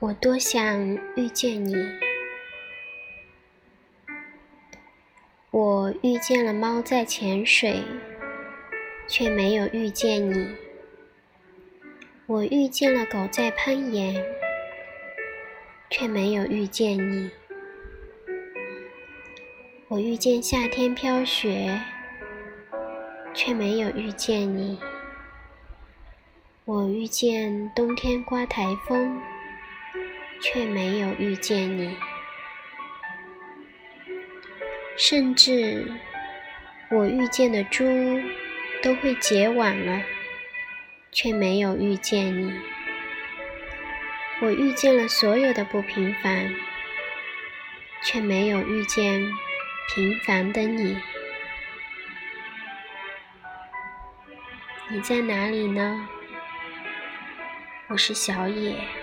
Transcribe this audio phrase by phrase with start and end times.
[0.00, 1.74] 我多想遇见你。
[5.50, 7.82] 我遇见了猫在潜水，
[9.06, 10.56] 却没有遇见你。
[12.24, 14.24] 我遇见了狗在攀岩，
[15.90, 17.30] 却没有遇见你。
[19.88, 21.78] 我遇见夏天飘雪，
[23.34, 24.80] 却没有遇见你。
[26.64, 29.20] 我遇见冬天刮台风。
[30.40, 31.96] 却没有遇见你，
[34.96, 35.92] 甚至
[36.90, 37.84] 我遇见的猪
[38.82, 40.02] 都会结网了，
[41.12, 42.52] 却没有遇见你。
[44.40, 46.54] 我遇见了所有的不平凡，
[48.02, 49.20] 却没有遇见
[49.94, 50.96] 平凡的你。
[54.88, 56.08] 你在哪里呢？
[57.88, 58.99] 我是小野。